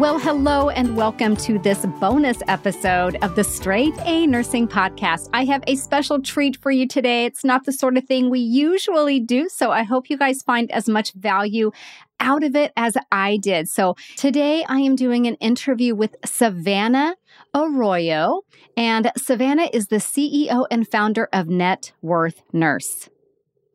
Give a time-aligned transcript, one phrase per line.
[0.00, 5.28] Well, hello and welcome to this bonus episode of the Straight A Nursing Podcast.
[5.34, 7.26] I have a special treat for you today.
[7.26, 10.70] It's not the sort of thing we usually do, so I hope you guys find
[10.70, 11.70] as much value
[12.18, 13.68] out of it as I did.
[13.68, 17.16] So today I am doing an interview with Savannah
[17.54, 18.40] Arroyo,
[18.78, 23.10] and Savannah is the CEO and founder of Net Worth Nurse.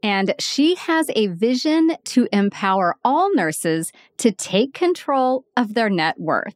[0.05, 6.19] And she has a vision to empower all nurses to take control of their net
[6.19, 6.53] worth.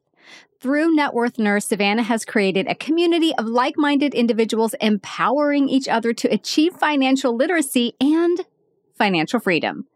[0.61, 5.87] Through Net Worth Nurse, Savannah has created a community of like minded individuals empowering each
[5.87, 8.45] other to achieve financial literacy and
[8.95, 9.87] financial freedom.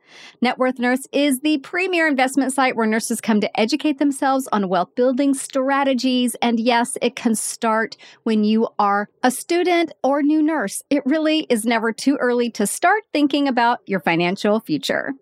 [0.41, 4.70] Net Worth Nurse is the premier investment site where nurses come to educate themselves on
[4.70, 6.35] wealth building strategies.
[6.41, 10.84] And yes, it can start when you are a student or new nurse.
[10.90, 15.13] It really is never too early to start thinking about your financial future.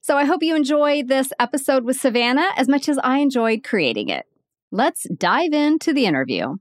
[0.00, 4.08] So I hope you enjoy this episode with Savannah as much as I enjoyed creating
[4.08, 4.26] it.
[4.72, 6.56] Let's dive into the interview.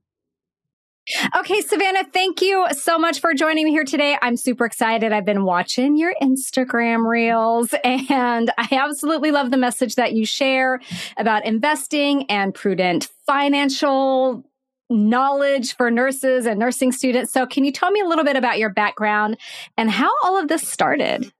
[1.35, 4.17] Okay, Savannah, thank you so much for joining me here today.
[4.21, 5.11] I'm super excited.
[5.11, 10.79] I've been watching your Instagram reels and I absolutely love the message that you share
[11.17, 14.45] about investing and prudent financial
[14.91, 17.31] knowledge for nurses and nursing students.
[17.31, 19.37] So, can you tell me a little bit about your background
[19.77, 21.31] and how all of this started?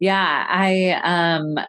[0.00, 1.64] Yeah, I um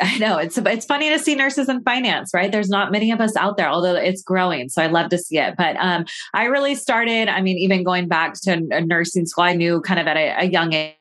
[0.00, 2.50] I know it's it's funny to see nurses in finance, right?
[2.50, 4.68] There's not many of us out there, although it's growing.
[4.68, 5.54] So I love to see it.
[5.56, 7.28] But um, I really started.
[7.28, 10.44] I mean, even going back to nursing school, I knew kind of at a, a
[10.44, 10.94] young age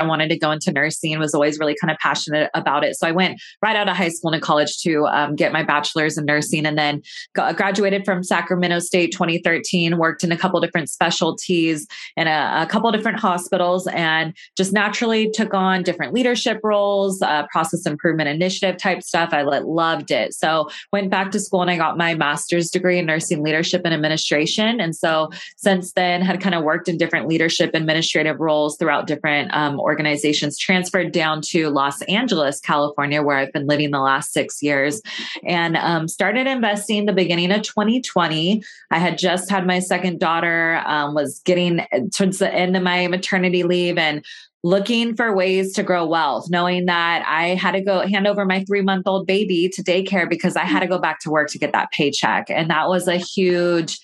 [0.00, 2.96] I wanted to go into nursing and was always really kind of passionate about it.
[2.96, 6.16] So I went right out of high school and college to um, get my bachelor's
[6.16, 7.02] in nursing and then
[7.34, 12.66] got, graduated from Sacramento State 2013, worked in a couple different specialties in a, a
[12.66, 18.76] couple different hospitals and just naturally took on different leadership roles, uh, process improvement initiative
[18.78, 19.30] type stuff.
[19.32, 20.34] I loved it.
[20.34, 23.92] So went back to school and I got my master's degree in nursing leadership and
[23.92, 24.80] administration.
[24.80, 29.52] And so since then had kind of worked in different leadership administrative roles throughout different
[29.54, 34.62] um, organizations transferred down to Los Angeles, California, where I've been living the last six
[34.62, 35.02] years,
[35.44, 38.62] and um, started investing the beginning of 2020.
[38.92, 41.84] I had just had my second daughter, um, was getting
[42.14, 44.24] towards the end of my maternity leave, and
[44.62, 48.62] looking for ways to grow wealth, knowing that I had to go hand over my
[48.64, 51.58] three month old baby to daycare because I had to go back to work to
[51.58, 52.48] get that paycheck.
[52.48, 53.98] And that was a huge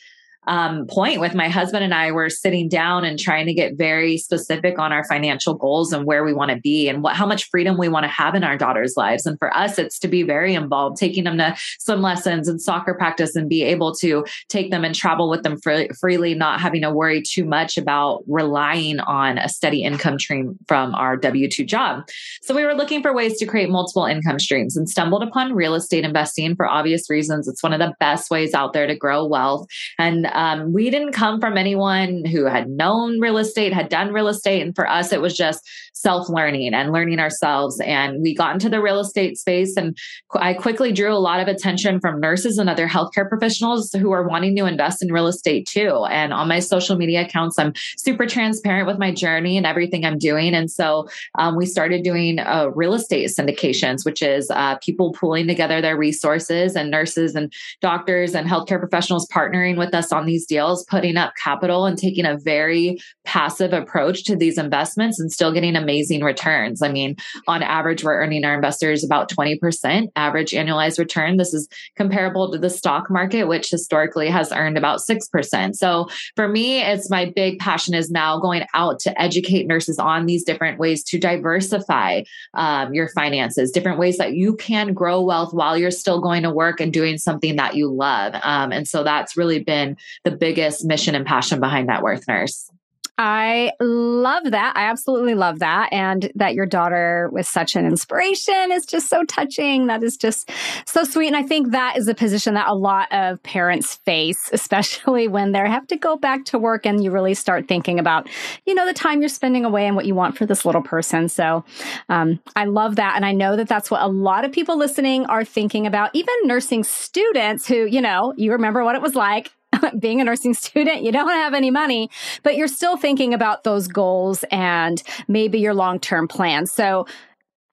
[0.47, 4.17] um, point with my husband and I were sitting down and trying to get very
[4.17, 7.49] specific on our financial goals and where we want to be and what how much
[7.51, 9.27] freedom we want to have in our daughters' lives.
[9.27, 12.95] And for us, it's to be very involved, taking them to swim lessons and soccer
[12.95, 16.83] practice and be able to take them and travel with them free, freely, not having
[16.83, 21.65] to worry too much about relying on a steady income stream from our W 2
[21.65, 22.05] job.
[22.43, 25.75] So we were looking for ways to create multiple income streams and stumbled upon real
[25.75, 27.49] estate investing for obvious reasons.
[27.49, 29.67] It's one of the best ways out there to grow wealth.
[29.99, 34.29] And um, we didn't come from anyone who had known real estate, had done real
[34.29, 34.61] estate.
[34.61, 37.81] And for us, it was just self learning and learning ourselves.
[37.81, 39.77] And we got into the real estate space.
[39.77, 39.97] And
[40.35, 44.29] I quickly drew a lot of attention from nurses and other healthcare professionals who are
[44.29, 46.05] wanting to invest in real estate too.
[46.11, 50.19] And on my social media accounts, I'm super transparent with my journey and everything I'm
[50.19, 50.55] doing.
[50.55, 51.09] And so
[51.39, 55.97] um, we started doing uh, real estate syndications, which is uh, people pooling together their
[55.97, 61.17] resources and nurses and doctors and healthcare professionals partnering with us on these deals, putting
[61.17, 66.23] up capital and taking a very passive approach to these investments and still getting amazing
[66.23, 66.83] returns.
[66.83, 67.17] I mean,
[67.49, 71.37] on average, we're earning our investors about 20% average annualized return.
[71.37, 75.75] This is comparable to the stock market, which historically has earned about 6%.
[75.75, 80.27] So for me, it's my big passion is now going out to educate nurses on
[80.27, 82.23] these different ways to diversify
[82.55, 86.51] um, your finances, different ways that you can grow wealth while you're still going to
[86.51, 88.35] work and doing something that you love.
[88.43, 92.71] Um, and so that's really been the biggest mission and passion behind Net Worth Nurse.
[93.19, 94.75] I love that.
[94.77, 95.91] I absolutely love that.
[95.91, 99.87] And that your daughter was such an inspiration is just so touching.
[99.87, 100.51] That is just
[100.85, 101.29] so sweet.
[101.29, 105.53] And I think that is a position that a lot of parents face, especially when
[105.53, 108.29] they have to go back to work and you really start thinking about,
[108.67, 111.31] you know, the time you're spending away and what you want for this little person.
[111.31, 111.65] So
[112.11, 113.17] um, I love that.
[113.17, 116.35] And I know that that's what a lot of people listening are thinking about, even
[116.45, 119.51] nursing students who, you know, you remember what it was like
[119.99, 122.11] being a nursing student, you don't have any money,
[122.43, 126.73] but you're still thinking about those goals and maybe your long term plans.
[126.73, 127.07] So,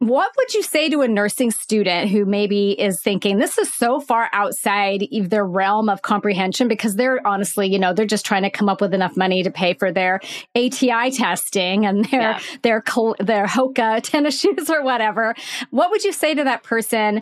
[0.08, 4.02] what would you say to a nursing student who maybe is thinking this is so
[4.02, 8.50] far outside their realm of comprehension because they're honestly, you know, they're just trying to
[8.50, 10.20] come up with enough money to pay for their
[10.56, 12.40] ATI testing and their yeah.
[12.64, 12.84] their
[13.20, 15.36] their Hoka tennis shoes or whatever.
[15.70, 17.22] What would you say to that person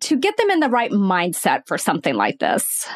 [0.00, 2.88] to get them in the right mindset for something like this?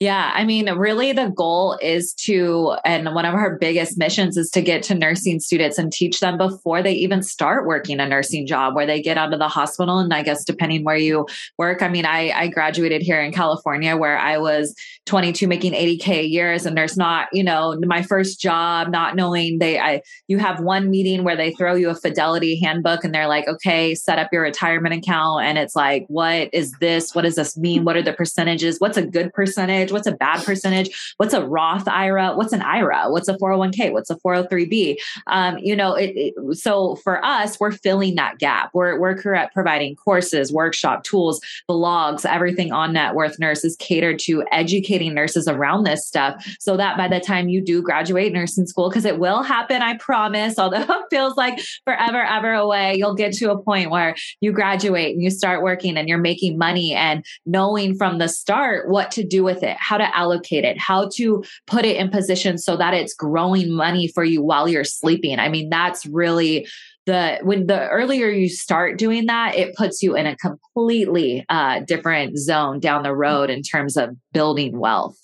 [0.00, 4.50] Yeah, I mean, really, the goal is to, and one of our biggest missions is
[4.50, 8.46] to get to nursing students and teach them before they even start working a nursing
[8.46, 9.98] job, where they get out of the hospital.
[9.98, 11.26] And I guess depending where you
[11.58, 14.74] work, I mean, I, I graduated here in California where I was
[15.06, 19.16] 22 making 80K a year as a nurse, not, you know, my first job, not
[19.16, 23.14] knowing they, I, you have one meeting where they throw you a fidelity handbook and
[23.14, 25.44] they're like, okay, set up your retirement account.
[25.44, 27.14] And it's like, what is this?
[27.14, 27.84] What does this mean?
[27.84, 28.78] What are the percentages?
[28.78, 29.92] What's a good percentage?
[29.92, 31.14] What's a bad percentage?
[31.16, 32.34] What's a Roth IRA?
[32.34, 33.10] What's an IRA?
[33.10, 33.92] What's a 401k?
[33.92, 34.96] What's a 403b?
[35.26, 38.70] Um, you know, it, it, so for us, we're filling that gap.
[38.74, 39.16] We're, we're
[39.52, 45.48] providing courses, workshop tools, blogs, everything on Net Worth Nurse is catered to educating nurses
[45.48, 49.18] around this stuff so that by the time you do graduate nursing school, because it
[49.18, 53.58] will happen, I promise, although it feels like forever, ever away, you'll get to a
[53.58, 57.96] point where you graduate and you start working and you're making making money and knowing
[57.96, 61.84] from the start what to do with it, how to allocate it, how to put
[61.84, 65.38] it in position so that it's growing money for you while you're sleeping.
[65.38, 66.68] I mean, that's really
[67.06, 71.80] the when the earlier you start doing that, it puts you in a completely uh,
[71.80, 75.16] different zone down the road in terms of building wealth.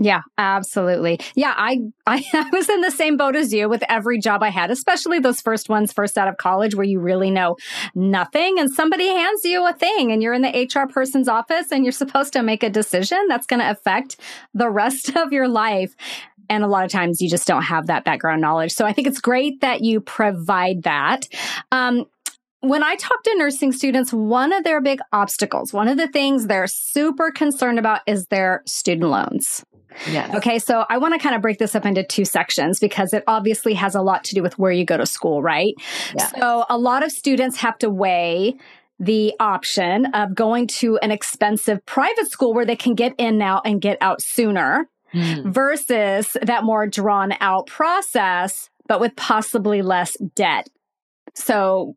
[0.00, 1.18] Yeah, absolutely.
[1.34, 4.50] Yeah, I, I, I was in the same boat as you with every job I
[4.50, 7.56] had, especially those first ones, first out of college, where you really know
[7.94, 11.84] nothing, and somebody hands you a thing, and you're in the HR person's office, and
[11.84, 14.16] you're supposed to make a decision that's going to affect
[14.54, 15.94] the rest of your life.
[16.50, 18.72] And a lot of times you just don't have that background knowledge.
[18.72, 21.28] So I think it's great that you provide that.
[21.72, 22.06] Um,
[22.60, 26.46] when I talk to nursing students, one of their big obstacles, one of the things
[26.46, 29.64] they're super concerned about is their student loans.
[30.10, 30.34] Yes.
[30.34, 33.24] Okay, so I want to kind of break this up into two sections because it
[33.26, 35.74] obviously has a lot to do with where you go to school, right?
[36.16, 36.26] Yeah.
[36.28, 38.56] So a lot of students have to weigh
[39.00, 43.62] the option of going to an expensive private school where they can get in now
[43.64, 45.52] and get out sooner mm.
[45.52, 50.68] versus that more drawn out process, but with possibly less debt.
[51.34, 51.94] So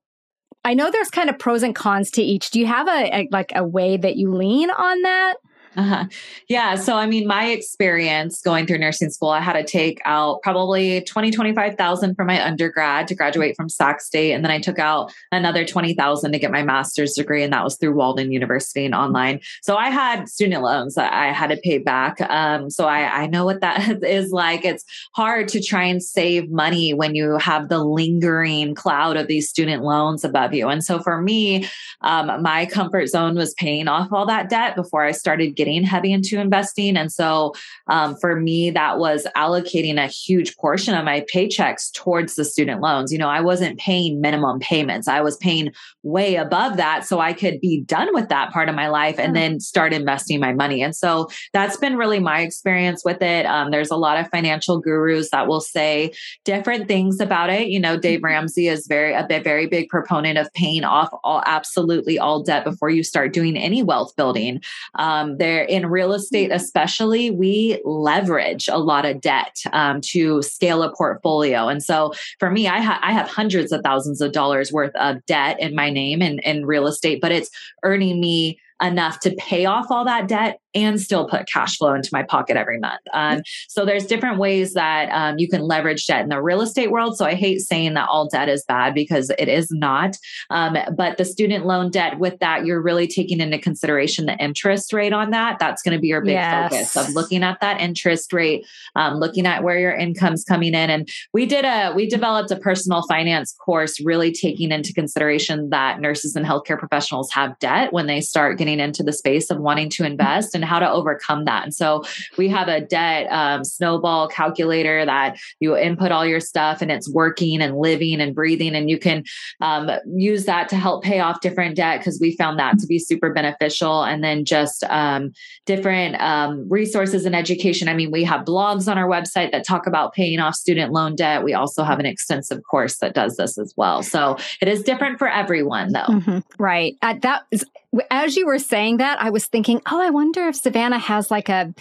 [0.63, 2.51] I know there's kind of pros and cons to each.
[2.51, 5.35] Do you have a, a like a way that you lean on that?
[5.77, 6.05] Uh-huh.
[6.49, 6.75] Yeah.
[6.75, 11.01] So, I mean, my experience going through nursing school, I had to take out probably
[11.01, 14.33] 20, 25,000 for my undergrad to graduate from Sac State.
[14.33, 17.41] And then I took out another 20,000 to get my master's degree.
[17.41, 19.39] And that was through Walden University and online.
[19.61, 22.19] So I had student loans that I had to pay back.
[22.19, 24.65] Um, so I, I know what that is like.
[24.65, 24.83] It's
[25.13, 29.83] hard to try and save money when you have the lingering cloud of these student
[29.83, 30.67] loans above you.
[30.67, 31.65] And so for me,
[32.01, 36.11] um, my comfort zone was paying off all that debt before I started getting heavy
[36.11, 36.97] into investing.
[36.97, 37.53] And so
[37.87, 42.81] um, for me, that was allocating a huge portion of my paychecks towards the student
[42.81, 43.11] loans.
[43.11, 45.71] You know, I wasn't paying minimum payments, I was paying
[46.03, 49.35] way above that so I could be done with that part of my life and
[49.35, 50.81] then start investing my money.
[50.81, 53.45] And so that's been really my experience with it.
[53.45, 57.67] Um, there's a lot of financial gurus that will say different things about it.
[57.67, 58.25] You know, Dave mm-hmm.
[58.25, 62.63] Ramsey is very a bit, very big proponent of paying off all absolutely all debt
[62.63, 64.61] before you start doing any wealth building.
[64.95, 66.55] Um, there where in real estate, mm-hmm.
[66.55, 71.67] especially, we leverage a lot of debt um, to scale a portfolio.
[71.67, 75.25] And so for me, I, ha- I have hundreds of thousands of dollars worth of
[75.25, 77.49] debt in my name in, in real estate, but it's
[77.83, 82.09] earning me enough to pay off all that debt and still put cash flow into
[82.13, 83.01] my pocket every month.
[83.13, 86.91] Um, so there's different ways that um, you can leverage debt in the real estate
[86.91, 87.17] world.
[87.17, 90.17] So I hate saying that all debt is bad because it is not.
[90.49, 94.93] Um, but the student loan debt, with that, you're really taking into consideration the interest
[94.93, 95.59] rate on that.
[95.59, 96.71] That's going to be your big yes.
[96.71, 100.89] focus of looking at that interest rate, um, looking at where your income's coming in.
[100.89, 105.99] And we did a we developed a personal finance course, really taking into consideration that
[105.99, 109.89] nurses and healthcare professionals have debt when they start getting into the space of wanting
[109.89, 111.63] to invest and how to overcome that.
[111.63, 112.03] And so
[112.37, 117.09] we have a debt um, snowball calculator that you input all your stuff and it's
[117.09, 118.75] working and living and breathing.
[118.75, 119.23] And you can
[119.59, 122.99] um, use that to help pay off different debt because we found that to be
[122.99, 124.03] super beneficial.
[124.03, 125.31] And then just um,
[125.65, 127.87] different um, resources and education.
[127.87, 131.15] I mean, we have blogs on our website that talk about paying off student loan
[131.15, 131.43] debt.
[131.43, 134.03] We also have an extensive course that does this as well.
[134.03, 135.99] So it is different for everyone, though.
[135.99, 136.39] Mm-hmm.
[136.57, 136.97] Right.
[137.01, 137.65] Uh, that is
[138.09, 141.49] as you were saying that, I was thinking, oh, I wonder if Savannah has like
[141.49, 141.73] a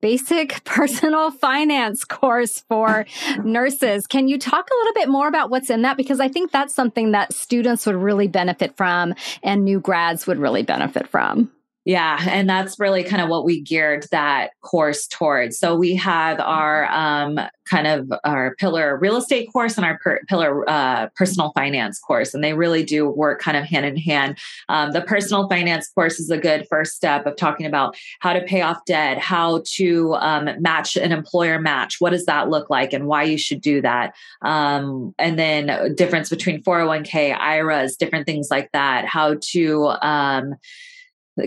[0.00, 3.06] basic personal finance course for
[3.44, 4.06] nurses.
[4.06, 5.96] Can you talk a little bit more about what's in that?
[5.96, 10.38] Because I think that's something that students would really benefit from and new grads would
[10.38, 11.50] really benefit from.
[11.88, 15.58] Yeah, and that's really kind of what we geared that course towards.
[15.58, 20.20] So we have our um, kind of our pillar real estate course and our per-
[20.28, 24.36] pillar uh, personal finance course, and they really do work kind of hand in hand.
[24.68, 28.42] Um, the personal finance course is a good first step of talking about how to
[28.42, 32.92] pay off debt, how to um, match an employer match, what does that look like,
[32.92, 38.48] and why you should do that, um, and then difference between 401k, IRAs, different things
[38.50, 40.54] like that, how to um,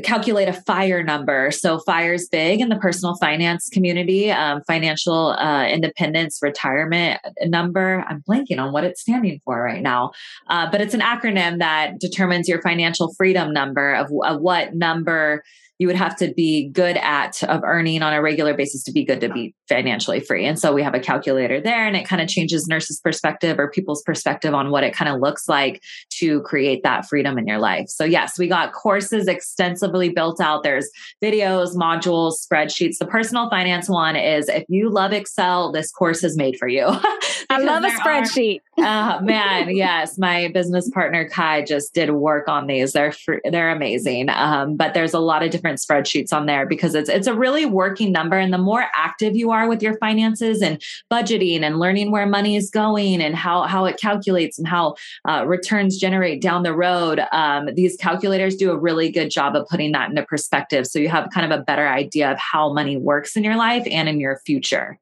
[0.04, 1.52] calculate a fire number.
[1.52, 8.06] So fire is big in the personal finance community, um, financial uh, independence retirement number.
[8.08, 10.12] I'm blanking on what it's standing for right now,
[10.48, 15.44] uh, but it's an acronym that determines your financial freedom number of, of what number
[15.82, 19.04] you would have to be good at of earning on a regular basis to be
[19.04, 20.46] good to be financially free.
[20.46, 23.68] And so we have a calculator there and it kind of changes nurses' perspective or
[23.68, 25.82] people's perspective on what it kind of looks like
[26.20, 27.90] to create that freedom in your life.
[27.90, 30.62] So yes, we got courses extensively built out.
[30.62, 30.88] There's
[31.20, 33.00] videos, modules, spreadsheets.
[33.00, 36.86] The personal finance one is if you love Excel, this course is made for you.
[37.50, 38.60] I love a spreadsheet.
[38.78, 42.94] Are, uh, man, yes, my business partner Kai just did work on these.
[42.94, 43.14] They're
[43.50, 44.30] they're amazing.
[44.30, 47.34] Um, but there's a lot of different different spreadsheets on there because it's it's a
[47.34, 48.38] really working number.
[48.38, 52.56] And the more active you are with your finances and budgeting and learning where money
[52.56, 54.96] is going and how how it calculates and how
[55.28, 59.68] uh, returns generate down the road um, these calculators do a really good job of
[59.68, 60.88] putting that into perspective.
[60.88, 63.88] So you have kind of a better idea of how money works in your life
[63.90, 65.00] and in your future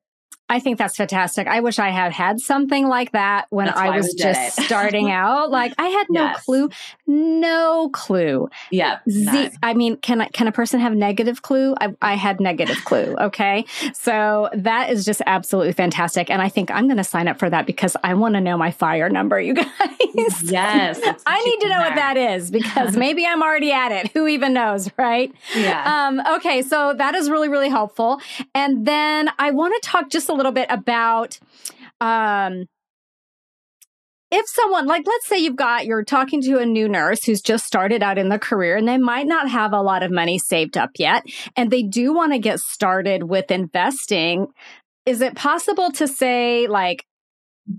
[0.49, 1.47] I think that's fantastic.
[1.47, 5.51] I wish I had had something like that when that's I was just starting out.
[5.51, 6.43] Like I had no yes.
[6.43, 6.69] clue,
[7.05, 8.49] no clue.
[8.71, 8.99] Yeah.
[9.07, 11.75] Z- I mean, can I, can a person have negative clue?
[11.79, 13.15] I, I had negative clue.
[13.19, 13.65] Okay.
[13.93, 16.29] So that is just absolutely fantastic.
[16.31, 18.57] And I think I'm going to sign up for that because I want to know
[18.57, 20.43] my fire number, you guys.
[20.43, 20.99] Yes.
[21.27, 24.11] I need to know what that is because maybe I'm already at it.
[24.13, 24.89] Who even knows?
[24.97, 25.31] Right.
[25.55, 26.07] Yeah.
[26.07, 26.63] Um, okay.
[26.63, 28.19] So that is really, really helpful.
[28.55, 31.37] And then I want to talk just a little bit about
[32.01, 32.65] um,
[34.31, 37.65] if someone like let's say you've got you're talking to a new nurse who's just
[37.65, 40.77] started out in the career and they might not have a lot of money saved
[40.77, 41.23] up yet
[41.55, 44.47] and they do want to get started with investing
[45.05, 47.05] is it possible to say like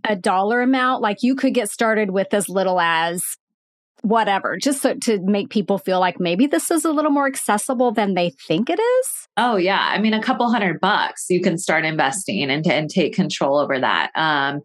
[0.05, 1.03] a dollar amount?
[1.03, 3.23] Like you could get started with as little as
[4.03, 7.93] whatever, just so to make people feel like maybe this is a little more accessible
[7.93, 9.29] than they think it is?
[9.37, 13.15] Oh yeah, I mean a couple hundred bucks you can start investing and, and take
[13.15, 14.11] control over that.
[14.15, 14.61] Um,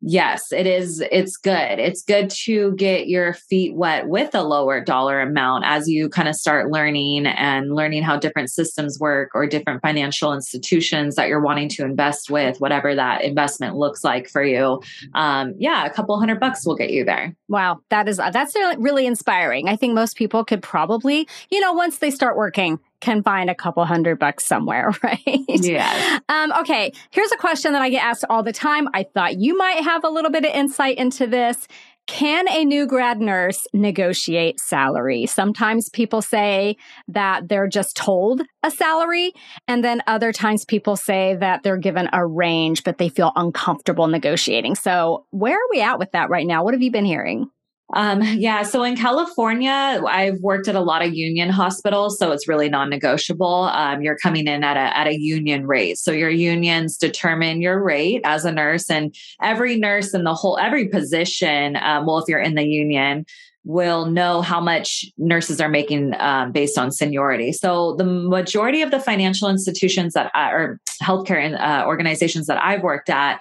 [0.00, 1.02] yes, it is.
[1.12, 1.78] It's good.
[1.78, 6.28] It's good to get your feet wet with a lower dollar amount as you kind
[6.28, 11.42] of start learning and learning how different systems work or different financial institutions that you're
[11.42, 14.80] wanting to invest with, whatever that investment looks like for you.
[15.14, 17.34] Um, yeah, a couple hundred bucks will get you there.
[17.48, 19.68] Wow, that is that's really inspiring.
[19.68, 23.54] I think most people could probably, you know, once they start working, can find a
[23.54, 25.20] couple hundred bucks somewhere, right?
[25.48, 26.18] Yeah.
[26.28, 26.92] Um, okay.
[27.10, 28.88] Here's a question that I get asked all the time.
[28.94, 31.66] I thought you might have a little bit of insight into this.
[32.08, 35.26] Can a new grad nurse negotiate salary?
[35.26, 36.76] Sometimes people say
[37.06, 39.32] that they're just told a salary,
[39.68, 44.06] and then other times people say that they're given a range, but they feel uncomfortable
[44.06, 44.74] negotiating.
[44.74, 46.64] So, where are we at with that right now?
[46.64, 47.50] What have you been hearing?
[47.94, 52.48] Um, yeah, so in California, I've worked at a lot of union hospitals, so it's
[52.48, 53.70] really non-negotiable.
[53.72, 57.82] Um, you're coming in at a at a union rate, so your unions determine your
[57.82, 62.24] rate as a nurse, and every nurse in the whole every position, um, well, if
[62.28, 63.24] you're in the union,
[63.64, 67.52] will know how much nurses are making um, based on seniority.
[67.52, 72.82] So the majority of the financial institutions that I, or healthcare uh, organizations that I've
[72.82, 73.40] worked at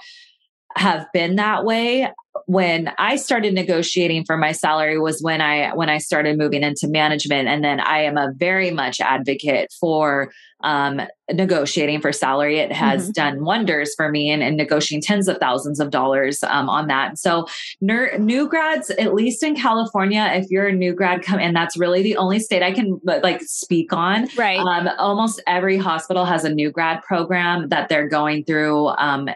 [0.78, 2.12] have been that way.
[2.46, 6.88] When i started negotiating for my salary was when i when i started moving into
[6.88, 7.48] management.
[7.48, 10.32] And then i am a very much advocate for
[10.62, 12.58] um, negotiating for salary.
[12.58, 13.12] It has mm-hmm.
[13.12, 17.20] done wonders for me and, and, negotiating tens of thousands of dollars um, on that.
[17.20, 17.46] So
[17.80, 21.78] ner- new grads at least in california if you're a new grad come and that's
[21.78, 24.60] really the only state i can like speak on right.
[24.60, 29.30] um, almost every hospital has a new grad program that they're going through um,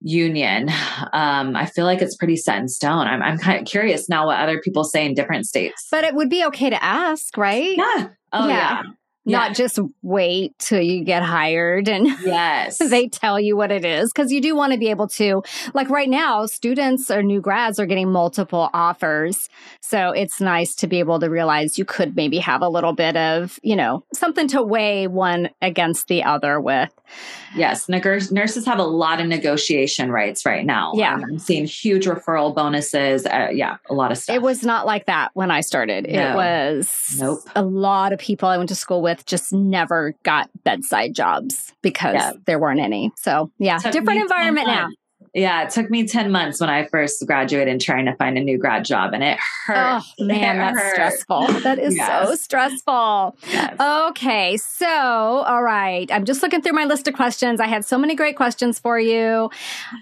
[0.00, 0.68] union.
[1.12, 3.06] Um, I feel like it's pretty set in stone.
[3.06, 5.86] I'm, I'm kind of curious now what other people say in different states.
[5.90, 7.76] But it would be okay to ask, right?
[7.76, 8.08] Yeah.
[8.32, 8.82] Oh, yeah.
[8.82, 8.82] yeah.
[9.26, 12.78] Not just wait till you get hired and yes.
[12.78, 15.42] they tell you what it is because you do want to be able to
[15.74, 19.48] like right now students or new grads are getting multiple offers.
[19.80, 23.16] So it's nice to be able to realize you could maybe have a little bit
[23.16, 26.92] of you know something to weigh one against the other with.
[27.54, 30.92] Yes nurses have a lot of negotiation rights right now.
[30.94, 31.14] Yeah.
[31.14, 34.36] Um, i'm seeing huge referral bonuses uh, yeah a lot of stuff.
[34.36, 36.06] it was not like that when i started.
[36.08, 36.32] No.
[36.32, 37.40] it was nope.
[37.54, 42.14] a lot of people i went to school with just never got bedside jobs because
[42.14, 42.32] yeah.
[42.46, 43.12] there weren't any.
[43.16, 44.88] So, yeah, different environment now.
[45.36, 48.40] Yeah, it took me 10 months when I first graduated and trying to find a
[48.40, 50.02] new grad job and it hurt.
[50.18, 50.92] Oh, man, it that's hurt.
[50.94, 51.46] stressful.
[51.60, 52.28] That is yes.
[52.28, 53.36] so stressful.
[53.46, 53.78] Yes.
[53.78, 56.10] Okay, so, all right.
[56.10, 57.60] I'm just looking through my list of questions.
[57.60, 59.50] I had so many great questions for you.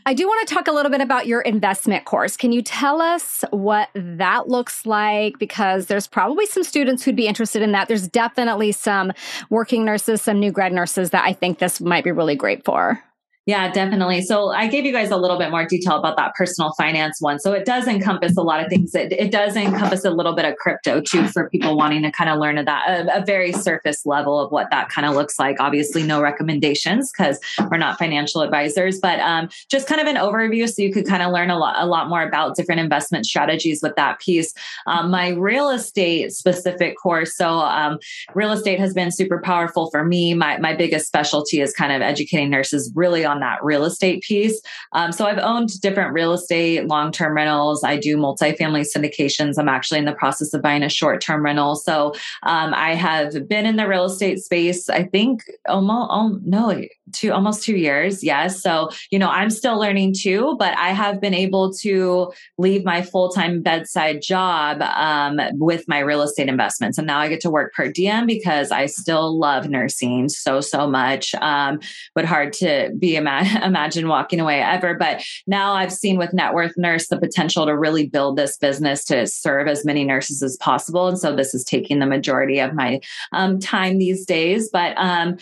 [0.06, 2.36] I do want to talk a little bit about your investment course.
[2.36, 5.40] Can you tell us what that looks like?
[5.40, 7.88] Because there's probably some students who'd be interested in that.
[7.88, 9.12] There's definitely some
[9.50, 13.02] working nurses, some new grad nurses that I think this might be really great for.
[13.46, 14.22] Yeah, definitely.
[14.22, 17.38] So I gave you guys a little bit more detail about that personal finance one.
[17.38, 18.94] So it does encompass a lot of things.
[18.94, 22.30] It, it does encompass a little bit of crypto too for people wanting to kind
[22.30, 25.38] of learn of that, a, a very surface level of what that kind of looks
[25.38, 25.60] like.
[25.60, 27.38] Obviously, no recommendations because
[27.70, 31.22] we're not financial advisors, but um, just kind of an overview so you could kind
[31.22, 34.54] of learn a lot, a lot more about different investment strategies with that piece.
[34.86, 37.36] Um, my real estate specific course.
[37.36, 37.98] So um,
[38.34, 40.32] real estate has been super powerful for me.
[40.32, 44.22] My my biggest specialty is kind of educating nurses really on on that real estate
[44.22, 44.60] piece.
[44.92, 47.82] Um, so I've owned different real estate, long term rentals.
[47.84, 49.58] I do multifamily syndications.
[49.58, 51.76] I'm actually in the process of buying a short term rental.
[51.76, 52.14] So
[52.44, 57.32] um, I have been in the real estate space, I think almost, oh, no, two,
[57.32, 58.22] almost two years.
[58.24, 58.62] Yes.
[58.62, 63.02] So, you know, I'm still learning too, but I have been able to leave my
[63.02, 66.98] full time bedside job um, with my real estate investments.
[66.98, 70.88] And now I get to work per diem because I still love nursing so, so
[70.88, 71.34] much.
[71.36, 71.80] Um,
[72.14, 74.94] but hard to be ima- imagine walking away ever.
[74.94, 79.04] But now I've seen with Net Worth Nurse the potential to really build this business
[79.06, 81.08] to serve as many nurses as possible.
[81.08, 83.00] And so this is taking the majority of my
[83.32, 84.70] um, time these days.
[84.72, 85.36] But um,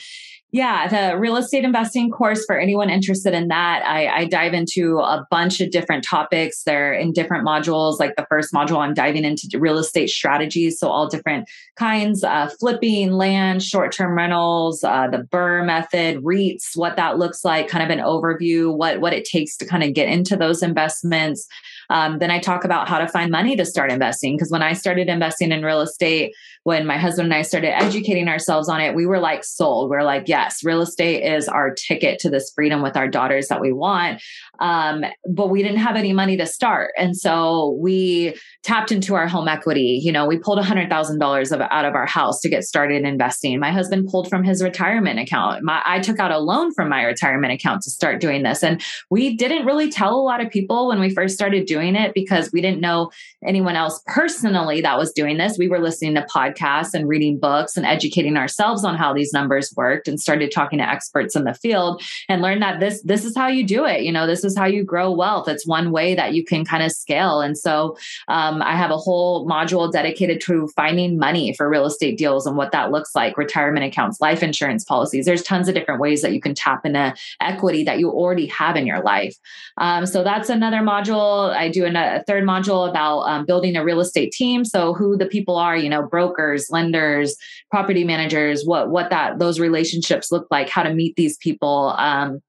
[0.53, 4.99] yeah, the real estate investing course for anyone interested in that, I, I, dive into
[4.99, 6.65] a bunch of different topics.
[6.65, 7.99] They're in different modules.
[7.99, 10.79] Like the first module, I'm diving into real estate strategies.
[10.79, 16.77] So, all different kinds uh, flipping, land, short term rentals, uh, the BRRRR method, REITs,
[16.77, 19.95] what that looks like, kind of an overview, what, what it takes to kind of
[19.95, 21.49] get into those investments.
[21.91, 24.37] Um, then I talk about how to find money to start investing.
[24.37, 28.29] Because when I started investing in real estate, when my husband and I started educating
[28.29, 29.91] ourselves on it, we were like sold.
[29.91, 33.49] We are like, yes, real estate is our ticket to this freedom with our daughters
[33.49, 34.23] that we want.
[34.61, 36.93] Um, but we didn't have any money to start.
[36.97, 40.01] And so we tapped into our home equity.
[40.03, 43.59] You know, we pulled $100,000 out of our house to get started investing.
[43.59, 45.65] My husband pulled from his retirement account.
[45.65, 48.63] My, I took out a loan from my retirement account to start doing this.
[48.63, 48.81] And
[49.11, 52.51] we didn't really tell a lot of people when we first started doing it because
[52.53, 53.11] we didn't know
[53.47, 55.57] anyone else personally that was doing this.
[55.59, 59.73] We were listening to podcasts and reading books and educating ourselves on how these numbers
[59.77, 63.37] worked and started talking to experts in the field and learned that this this is
[63.37, 64.03] how you do it.
[64.03, 65.49] You know, this is how you grow wealth.
[65.49, 67.41] It's one way that you can kind of scale.
[67.41, 67.97] And so
[68.29, 72.57] um, I have a whole module dedicated to finding money for real estate deals and
[72.57, 75.25] what that looks like retirement accounts, life insurance policies.
[75.25, 78.77] There's tons of different ways that you can tap into equity that you already have
[78.77, 79.37] in your life.
[79.79, 81.55] Um, so that's another module.
[81.63, 84.65] I do a third module about um, building a real estate team.
[84.65, 87.37] So who the people are, you know, brokers, lenders,
[87.71, 91.95] property managers, what what that those relationships look like, how to meet these people.
[91.99, 92.41] Um,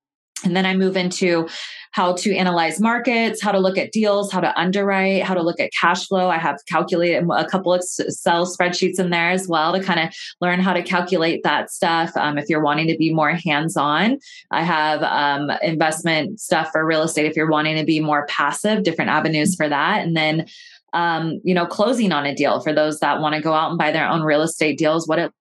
[0.43, 1.47] and then I move into
[1.91, 5.59] how to analyze markets, how to look at deals, how to underwrite, how to look
[5.59, 6.29] at cash flow.
[6.29, 10.13] I have calculated a couple of Excel spreadsheets in there as well to kind of
[10.41, 12.11] learn how to calculate that stuff.
[12.17, 14.17] Um, if you're wanting to be more hands on,
[14.49, 17.27] I have um, investment stuff for real estate.
[17.27, 20.03] If you're wanting to be more passive, different avenues for that.
[20.03, 20.47] And then
[20.93, 23.79] um, you know, closing on a deal for those that want to go out and
[23.79, 25.31] buy their own real estate deals, what it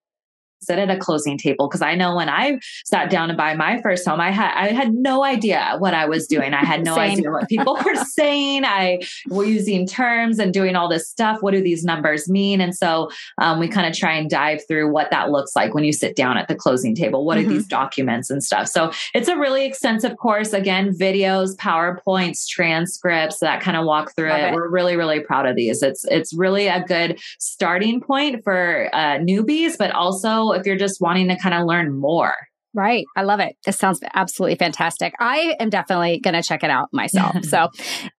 [0.62, 3.80] sit at a closing table because I know when I sat down to buy my
[3.82, 6.54] first home, I had I had no idea what I was doing.
[6.54, 8.64] I had no idea what people were saying.
[8.64, 11.42] I were using terms and doing all this stuff.
[11.42, 12.60] What do these numbers mean?
[12.60, 15.84] And so um, we kind of try and dive through what that looks like when
[15.84, 17.24] you sit down at the closing table.
[17.24, 17.50] What mm-hmm.
[17.50, 18.68] are these documents and stuff?
[18.68, 20.52] So it's a really extensive course.
[20.52, 24.40] Again, videos, powerpoints, transcripts that kind of walk through it.
[24.40, 24.54] it.
[24.54, 25.82] We're really really proud of these.
[25.82, 31.00] It's it's really a good starting point for uh, newbies, but also if you're just
[31.00, 32.34] wanting to kind of learn more.
[32.74, 33.04] Right.
[33.16, 33.56] I love it.
[33.66, 35.12] It sounds absolutely fantastic.
[35.20, 37.36] I am definitely going to check it out myself.
[37.44, 37.68] So,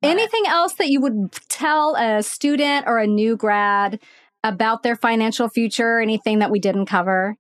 [0.04, 4.00] anything else that you would tell a student or a new grad
[4.44, 6.00] about their financial future?
[6.00, 7.36] Anything that we didn't cover?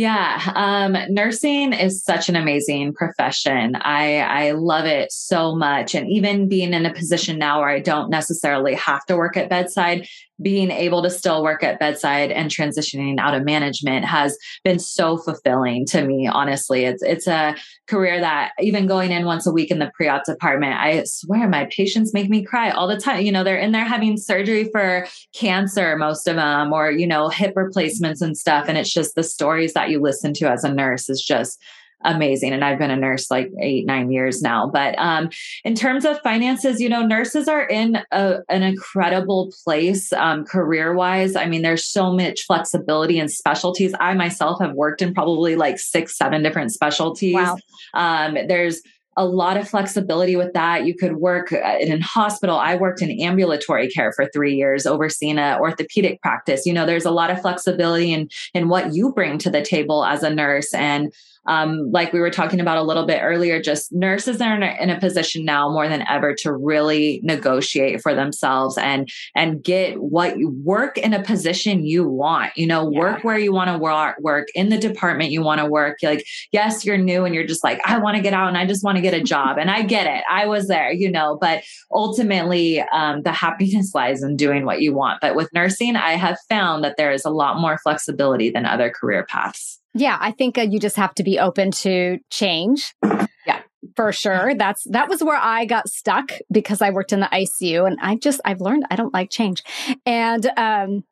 [0.00, 3.76] Yeah, um, nursing is such an amazing profession.
[3.76, 7.80] I I love it so much, and even being in a position now where I
[7.80, 10.08] don't necessarily have to work at bedside,
[10.42, 15.16] being able to still work at bedside and transitioning out of management has been so
[15.16, 16.26] fulfilling to me.
[16.26, 17.54] Honestly, it's it's a
[17.86, 21.66] career that even going in once a week in the pre-op department, I swear my
[21.66, 23.24] patients make me cry all the time.
[23.24, 27.28] You know, they're in there having surgery for cancer, most of them, or you know,
[27.28, 30.72] hip replacements and stuff, and it's just the stories that you listen to as a
[30.72, 31.62] nurse is just
[32.04, 32.52] amazing.
[32.52, 34.66] And I've been a nurse like eight, nine years now.
[34.66, 35.30] But um,
[35.64, 40.94] in terms of finances, you know, nurses are in a, an incredible place um, career
[40.94, 41.36] wise.
[41.36, 43.94] I mean, there's so much flexibility and specialties.
[44.00, 47.34] I myself have worked in probably like six, seven different specialties.
[47.34, 47.58] Wow.
[47.94, 48.82] Um, there's
[49.16, 50.86] a lot of flexibility with that.
[50.86, 52.56] You could work uh, in hospital.
[52.56, 56.64] I worked in ambulatory care for three years, overseeing an orthopedic practice.
[56.64, 60.04] You know, there's a lot of flexibility in in what you bring to the table
[60.04, 61.12] as a nurse, and
[61.46, 64.76] um, like we were talking about a little bit earlier, just nurses are in a,
[64.80, 70.00] in a, position now more than ever to really negotiate for themselves and and get
[70.00, 72.52] what you work in a position you want.
[72.56, 72.98] You know, yeah.
[72.98, 75.98] work where you want to work, work in the department you want to work.
[76.02, 78.66] Like, yes, you're new and you're just like, I want to get out and I
[78.66, 80.22] just want to get a job, and I get it.
[80.30, 84.92] I was there, you know, but ultimately, um, the happiness lies in doing what you
[84.92, 85.20] want.
[85.20, 88.90] But with nursing, I have found that there is a lot more flexibility than other
[88.90, 89.79] career paths.
[89.94, 92.94] Yeah, I think uh, you just have to be open to change.
[93.46, 93.62] Yeah.
[93.96, 94.54] For sure.
[94.54, 98.16] That's that was where I got stuck because I worked in the ICU and I
[98.16, 99.62] just I've learned I don't like change.
[100.04, 101.04] And um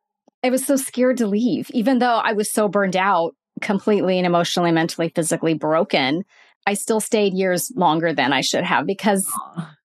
[0.45, 4.27] I was so scared to leave even though I was so burned out completely and
[4.27, 6.25] emotionally, mentally, physically broken.
[6.67, 9.27] I still stayed years longer than I should have because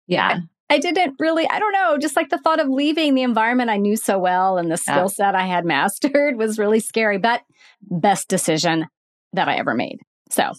[0.07, 0.39] yeah.
[0.71, 3.77] I didn't really, I don't know, just like the thought of leaving the environment I
[3.77, 7.43] knew so well and the skill set I had mastered was really scary, but
[7.83, 8.87] best decision
[9.33, 9.99] that I ever made.
[10.31, 10.53] So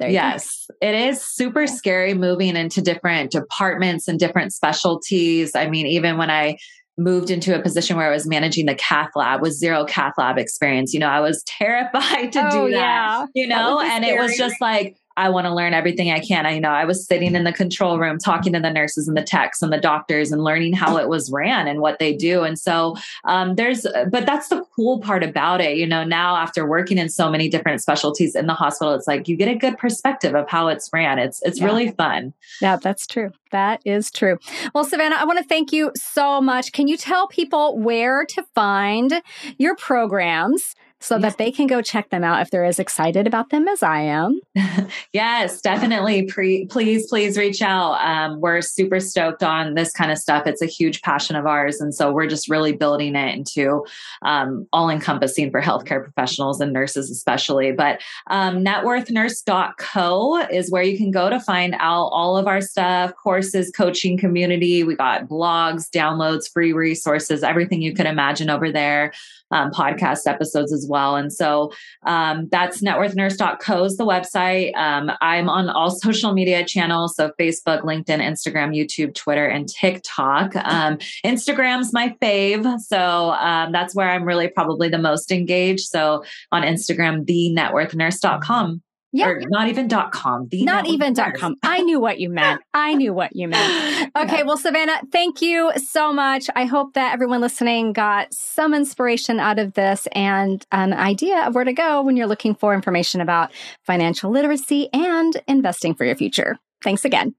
[0.00, 0.88] yes, go.
[0.88, 5.54] it is super scary moving into different departments and different specialties.
[5.54, 6.56] I mean, even when I
[6.96, 10.38] moved into a position where I was managing the cath lab with zero cath lab
[10.38, 13.26] experience, you know, I was terrified to oh, do that, yeah.
[13.34, 16.46] you know, and it was just like, I want to learn everything I can.
[16.46, 19.16] I you know I was sitting in the control room talking to the nurses and
[19.16, 22.42] the techs and the doctors and learning how it was ran and what they do.
[22.42, 25.76] And so um, there's, but that's the cool part about it.
[25.76, 29.28] You know, now after working in so many different specialties in the hospital, it's like
[29.28, 31.18] you get a good perspective of how it's ran.
[31.18, 31.66] It's it's yeah.
[31.66, 32.32] really fun.
[32.60, 33.30] Yeah, that's true.
[33.50, 34.38] That is true.
[34.74, 36.72] Well, Savannah, I want to thank you so much.
[36.72, 39.22] Can you tell people where to find
[39.58, 40.74] your programs?
[41.04, 43.82] So that they can go check them out if they're as excited about them as
[43.82, 44.40] I am.
[45.12, 46.22] yes, definitely.
[46.22, 47.94] Pre- please, please reach out.
[48.02, 50.46] Um, we're super stoked on this kind of stuff.
[50.46, 51.78] It's a huge passion of ours.
[51.78, 53.84] And so we're just really building it into
[54.22, 57.72] um, all encompassing for healthcare professionals and nurses, especially.
[57.72, 63.12] But um, networthnurse.co is where you can go to find out all of our stuff
[63.22, 64.84] courses, coaching community.
[64.84, 69.12] We got blogs, downloads, free resources, everything you could imagine over there
[69.50, 70.93] um, podcast episodes as well.
[70.94, 71.72] And so
[72.06, 74.74] um, that's networthnurse.co is the website.
[74.76, 77.16] Um, I'm on all social media channels.
[77.16, 80.56] So Facebook, LinkedIn, Instagram, YouTube, Twitter, and TikTok.
[80.56, 82.80] Um, Instagram's my fave.
[82.80, 85.86] So um, that's where I'm really probably the most engaged.
[85.86, 88.82] So on Instagram, thenetworthnurse.com.
[89.14, 89.28] Yeah.
[89.28, 90.48] Or not even dot com.
[90.48, 91.54] The not even dot com.
[91.62, 92.62] I knew what you meant.
[92.74, 94.10] I knew what you meant.
[94.16, 94.44] Okay.
[94.44, 96.48] Well, Savannah, thank you so much.
[96.54, 101.54] I hope that everyone listening got some inspiration out of this and an idea of
[101.54, 106.14] where to go when you're looking for information about financial literacy and investing for your
[106.14, 106.58] future.
[106.82, 107.34] Thanks again.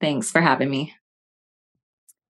[0.00, 0.94] Thanks for having me.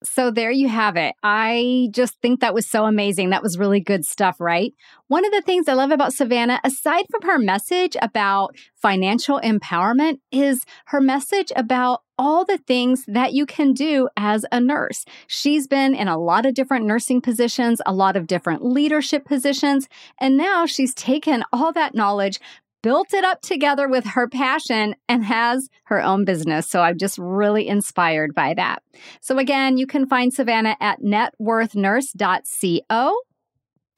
[0.04, 1.14] So there you have it.
[1.22, 3.30] I just think that was so amazing.
[3.30, 4.74] That was really good stuff, right?
[5.08, 10.18] One of the things I love about Savannah, aside from her message about financial empowerment,
[10.30, 15.04] is her message about all the things that you can do as a nurse.
[15.26, 19.88] She's been in a lot of different nursing positions, a lot of different leadership positions,
[20.18, 22.40] and now she's taken all that knowledge,
[22.86, 26.68] built it up together with her passion and has her own business.
[26.68, 28.80] So I'm just really inspired by that.
[29.20, 33.12] So again, you can find Savannah at networthnurse.co.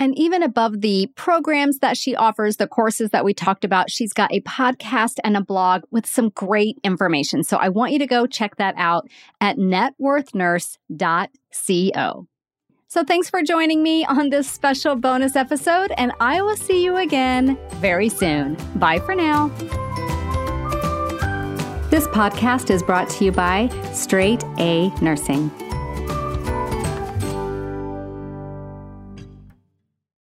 [0.01, 4.15] And even above the programs that she offers, the courses that we talked about, she's
[4.15, 7.45] got a podcast and a blog with some great information.
[7.45, 9.07] So I want you to go check that out
[9.43, 12.28] at networthnurse.co.
[12.91, 16.97] So thanks for joining me on this special bonus episode, and I will see you
[16.97, 18.57] again very soon.
[18.77, 19.49] Bye for now.
[21.91, 25.51] This podcast is brought to you by Straight A Nursing.